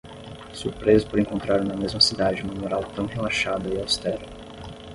Surpreso 0.51 1.05
por 1.07 1.19
encontrar 1.19 1.63
na 1.63 1.75
mesma 1.77 2.01
cidade 2.01 2.41
uma 2.41 2.55
moral 2.55 2.83
tão 2.95 3.05
relaxada 3.05 3.69
e 3.69 3.79
austera. 3.79 4.25